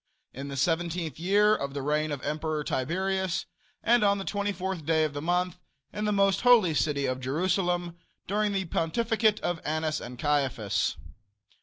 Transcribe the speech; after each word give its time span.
In 0.33 0.47
the 0.47 0.57
seventeenth 0.57 1.19
year 1.19 1.55
of 1.55 1.75
the 1.75 1.83
reign 1.83 2.11
of 2.11 2.23
Emperor 2.23 2.63
Tiberius, 2.63 3.45
and 3.83 4.03
on 4.03 4.17
the 4.17 4.25
24th 4.25 4.83
day 4.83 5.03
of 5.03 5.13
the 5.13 5.21
month, 5.21 5.59
in 5.93 6.05
the 6.05 6.11
most 6.11 6.41
holy 6.41 6.73
city 6.73 7.05
of 7.05 7.19
Jerusalem, 7.19 7.95
during 8.25 8.51
the 8.51 8.65
pontificate 8.65 9.39
of 9.41 9.61
Annas 9.63 10.01
and 10.01 10.17
Caiaphas. 10.17 10.97